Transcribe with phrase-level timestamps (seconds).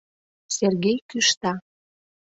[0.55, 1.53] —Сергей кӱшта.